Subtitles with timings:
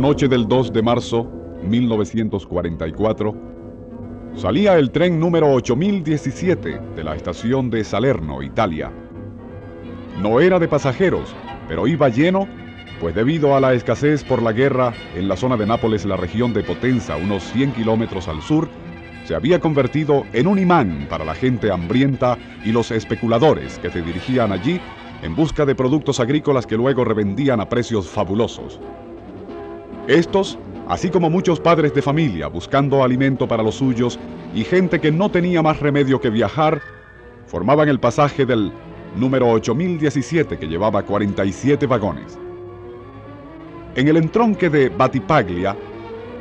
[0.00, 1.30] Noche del 2 de marzo
[1.62, 3.34] 1944,
[4.34, 8.90] salía el tren número 8017 de la estación de Salerno, Italia.
[10.22, 11.34] No era de pasajeros,
[11.68, 12.48] pero iba lleno,
[12.98, 16.54] pues debido a la escasez por la guerra en la zona de Nápoles, la región
[16.54, 18.68] de Potenza, unos 100 kilómetros al sur,
[19.24, 24.00] se había convertido en un imán para la gente hambrienta y los especuladores que se
[24.00, 24.80] dirigían allí
[25.22, 28.80] en busca de productos agrícolas que luego revendían a precios fabulosos.
[30.10, 30.58] Estos,
[30.88, 34.18] así como muchos padres de familia buscando alimento para los suyos
[34.52, 36.80] y gente que no tenía más remedio que viajar,
[37.46, 38.72] formaban el pasaje del
[39.14, 42.36] número 8017 que llevaba 47 vagones.
[43.94, 45.76] En el entronque de Batipaglia,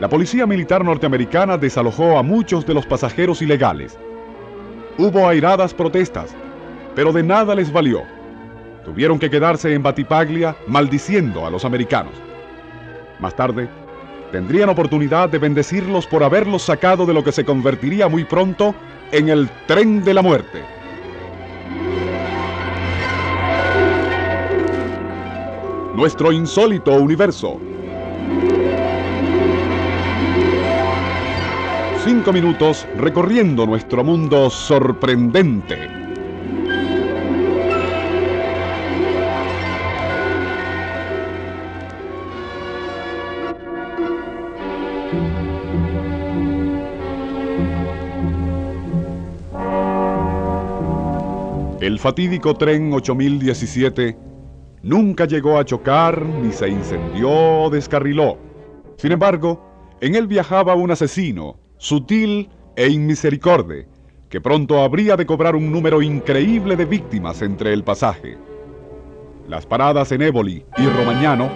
[0.00, 3.96] la policía militar norteamericana desalojó a muchos de los pasajeros ilegales.
[4.98, 6.34] Hubo airadas protestas,
[6.96, 8.02] pero de nada les valió.
[8.84, 12.31] Tuvieron que quedarse en Batipaglia maldiciendo a los americanos.
[13.22, 13.68] Más tarde,
[14.32, 18.74] tendrían oportunidad de bendecirlos por haberlos sacado de lo que se convertiría muy pronto
[19.12, 20.64] en el tren de la muerte.
[25.94, 27.60] Nuestro insólito universo.
[32.04, 36.01] Cinco minutos recorriendo nuestro mundo sorprendente.
[51.82, 54.16] El fatídico tren 8017
[54.84, 58.38] nunca llegó a chocar, ni se incendió o descarriló.
[58.98, 63.88] Sin embargo, en él viajaba un asesino, sutil e inmisericorde,
[64.28, 68.38] que pronto habría de cobrar un número increíble de víctimas entre el pasaje.
[69.48, 71.50] Las paradas en Éboli y Romagnano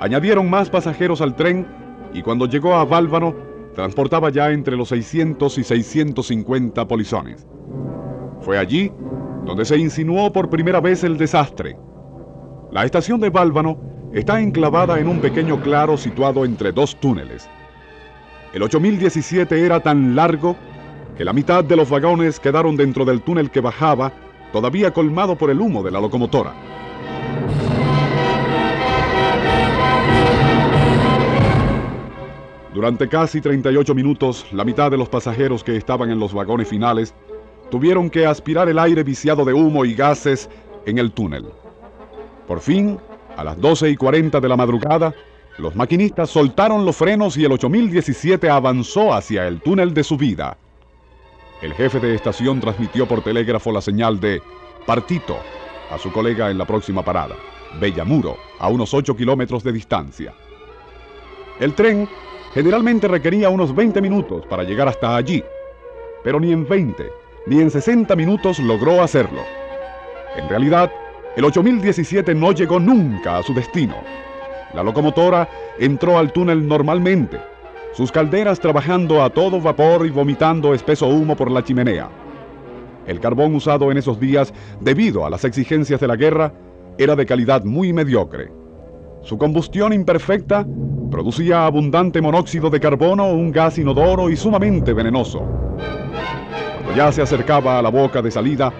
[0.00, 1.66] añadieron más pasajeros al tren
[2.14, 3.34] y cuando llegó a Bálvano
[3.74, 7.46] transportaba ya entre los 600 y 650 polizones.
[8.40, 8.90] Fue allí
[9.46, 11.78] donde se insinuó por primera vez el desastre.
[12.72, 13.78] La estación de Bálvano
[14.12, 17.48] está enclavada en un pequeño claro situado entre dos túneles.
[18.52, 20.56] El 8017 era tan largo
[21.16, 24.12] que la mitad de los vagones quedaron dentro del túnel que bajaba,
[24.52, 26.52] todavía colmado por el humo de la locomotora.
[32.74, 37.14] Durante casi 38 minutos, la mitad de los pasajeros que estaban en los vagones finales
[37.70, 40.48] tuvieron que aspirar el aire viciado de humo y gases
[40.84, 41.46] en el túnel.
[42.46, 42.98] Por fin,
[43.36, 45.14] a las 12 y 40 de la madrugada,
[45.58, 50.56] los maquinistas soltaron los frenos y el 8017 avanzó hacia el túnel de subida.
[51.62, 54.42] El jefe de estación transmitió por telégrafo la señal de
[54.84, 55.38] Partito
[55.90, 57.34] a su colega en la próxima parada,
[57.80, 60.34] Bellamuro, a unos 8 kilómetros de distancia.
[61.58, 62.08] El tren
[62.52, 65.42] generalmente requería unos 20 minutos para llegar hasta allí,
[66.22, 69.42] pero ni en 20 ni en 60 minutos logró hacerlo.
[70.36, 70.90] En realidad,
[71.36, 73.94] el 8017 no llegó nunca a su destino.
[74.74, 75.48] La locomotora
[75.78, 77.38] entró al túnel normalmente,
[77.92, 82.10] sus calderas trabajando a todo vapor y vomitando espeso humo por la chimenea.
[83.06, 86.52] El carbón usado en esos días, debido a las exigencias de la guerra,
[86.98, 88.50] era de calidad muy mediocre.
[89.22, 90.66] Su combustión imperfecta
[91.10, 95.42] producía abundante monóxido de carbono, un gas inodoro y sumamente venenoso.
[96.96, 98.72] Ya se acercaba a la boca de salida,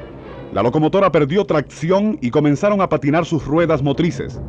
[0.54, 4.40] la locomotora perdió tracción y comenzaron a patinar sus ruedas motrices.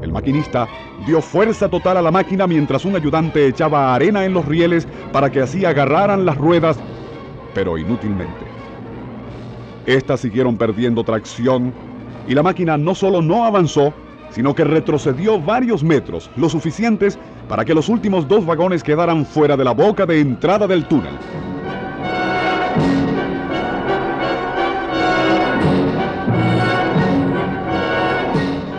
[0.00, 0.68] El maquinista
[1.04, 5.28] dio fuerza total a la máquina mientras un ayudante echaba arena en los rieles para
[5.28, 6.78] que así agarraran las ruedas,
[7.52, 8.46] pero inútilmente.
[9.86, 11.74] Estas siguieron perdiendo tracción
[12.28, 13.92] y la máquina no solo no avanzó,
[14.30, 17.18] sino que retrocedió varios metros, lo suficientes
[17.48, 21.18] para que los últimos dos vagones quedaran fuera de la boca de entrada del túnel.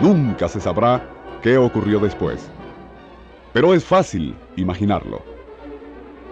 [0.02, 1.02] Nunca se sabrá
[1.42, 2.50] qué ocurrió después.
[3.54, 5.22] Pero es fácil imaginarlo.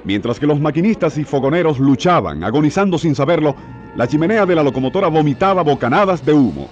[0.05, 3.55] Mientras que los maquinistas y fogoneros luchaban, agonizando sin saberlo,
[3.97, 6.69] la chimenea de la locomotora vomitaba bocanadas de humo.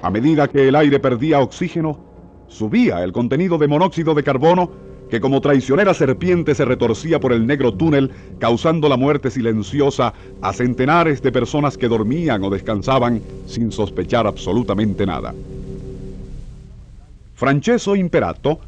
[0.00, 1.98] A medida que el aire perdía oxígeno,
[2.46, 4.70] subía el contenido de monóxido de carbono
[5.10, 10.52] que como traicionera serpiente se retorcía por el negro túnel, causando la muerte silenciosa a
[10.52, 15.34] centenares de personas que dormían o descansaban sin sospechar absolutamente nada.
[17.36, 18.60] Francesco Imperato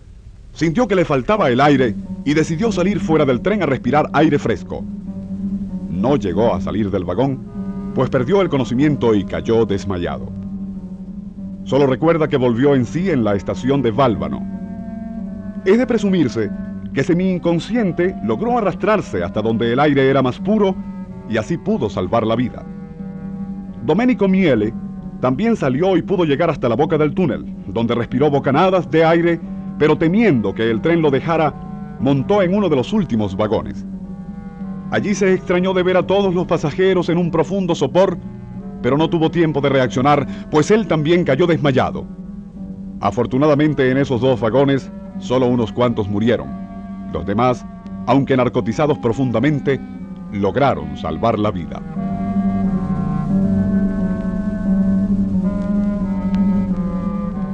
[0.53, 1.95] sintió que le faltaba el aire
[2.27, 4.85] y decidió salir fuera del tren a respirar aire fresco.
[5.91, 10.31] No llegó a salir del vagón, pues perdió el conocimiento y cayó desmayado.
[11.65, 14.47] Solo recuerda que volvió en sí en la estación de Válvano.
[15.65, 16.51] Es de presumirse
[16.93, 20.77] que semi inconsciente logró arrastrarse hasta donde el aire era más puro
[21.31, 22.67] y así pudo salvar la vida.
[23.87, 24.75] Domenico Miele
[25.21, 29.41] también salió y pudo llegar hasta la boca del túnel, donde respiró bocanadas de aire,
[29.79, 31.53] pero temiendo que el tren lo dejara,
[32.01, 33.85] montó en uno de los últimos vagones.
[34.91, 38.17] Allí se extrañó de ver a todos los pasajeros en un profundo sopor,
[38.81, 42.07] pero no tuvo tiempo de reaccionar, pues él también cayó desmayado.
[43.01, 46.49] Afortunadamente en esos dos vagones, solo unos cuantos murieron.
[47.13, 47.67] Los demás,
[48.07, 49.81] aunque narcotizados profundamente,
[50.33, 51.83] lograron salvar la vida.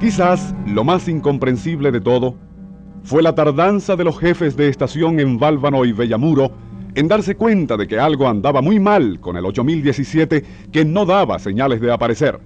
[0.05, 2.35] Quizás lo más incomprensible de todo
[3.05, 6.51] fue la tardanza de los jefes de estación en Válvano y Bellamuro
[6.95, 11.39] en darse cuenta de que algo andaba muy mal con el 8017 que no daba
[11.39, 12.39] señales de aparecer.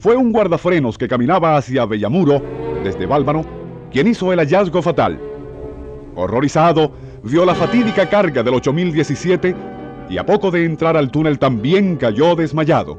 [0.00, 2.42] Fue un guardafrenos que caminaba hacia Bellamuro,
[2.82, 3.44] desde Válvano,
[3.92, 5.20] quien hizo el hallazgo fatal.
[6.16, 6.90] Horrorizado,
[7.22, 9.54] vio la fatídica carga del 8017
[10.10, 12.98] y a poco de entrar al túnel también cayó desmayado.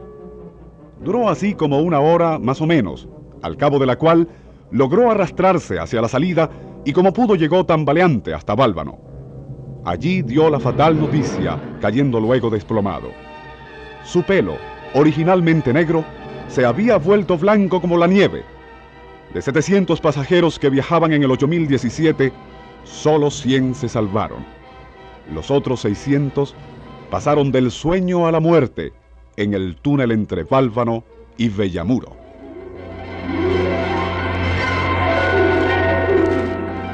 [1.04, 3.10] Duró así como una hora más o menos,
[3.44, 4.28] al cabo de la cual
[4.72, 6.50] logró arrastrarse hacia la salida
[6.84, 8.98] y como pudo llegó tambaleante hasta Bálvano.
[9.86, 13.12] Allí dio la fatal noticia, cayendo luego desplomado.
[14.04, 14.56] Su pelo,
[14.96, 16.04] originalmente negro,
[16.48, 18.44] se había vuelto blanco como la nieve.
[19.34, 22.32] De 700 pasajeros que viajaban en el 8017,
[22.84, 24.46] solo 100 se salvaron.
[25.34, 26.56] Los otros 600
[27.10, 28.94] pasaron del sueño a la muerte
[29.36, 31.04] en el túnel entre Bálvano
[31.38, 32.23] y Bellamuro.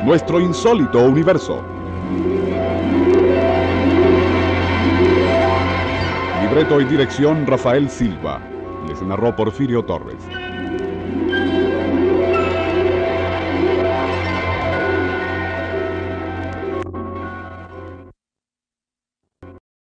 [0.03, 1.61] Nuestro insólito universo.
[6.41, 8.41] Libreto y dirección Rafael Silva.
[8.87, 10.38] Les narró Porfirio Torres.